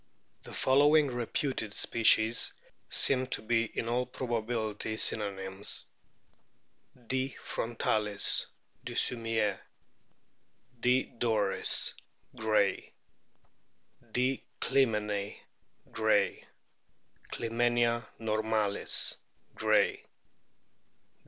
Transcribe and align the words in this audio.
The 0.41 0.51
following 0.55 1.09
reputed 1.11 1.75
species 1.75 2.53
seem 2.89 3.27
to 3.27 3.41
be 3.43 3.65
in 3.65 3.87
all 3.87 4.07
probability 4.07 4.97
synonyms: 4.97 5.85
D. 7.05 7.35
frontalis, 7.39 8.47
Dussumier; 8.83 9.59
D. 10.79 11.03
dor 11.03 11.53
is, 11.53 11.93
Gray; 12.35 12.91
D. 14.11 14.43
clymene, 14.59 15.35
Gray; 15.91 16.45
Clymenia 17.31 18.07
normalis, 18.19 19.13
Gray. 19.53 20.03